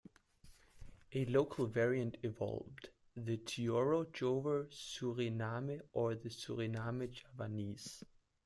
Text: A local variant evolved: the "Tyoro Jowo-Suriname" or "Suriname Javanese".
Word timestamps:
A 1.13 1.25
local 1.25 1.67
variant 1.67 2.17
evolved: 2.23 2.89
the 3.15 3.37
"Tyoro 3.37 4.05
Jowo-Suriname" 4.05 5.79
or 5.93 6.15
"Suriname 6.15 7.11
Javanese". 7.11 8.03